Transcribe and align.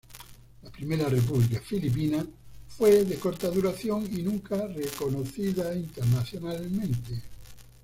La 0.63 0.71
Primera 0.71 1.07
República 1.07 1.59
Filipina 1.61 2.25
fue 2.69 3.05
de 3.05 3.17
corta 3.19 3.49
duración 3.51 4.03
y 4.11 4.23
nunca 4.23 4.65
reconocida 4.65 5.75
internacionalmente. 5.75 7.21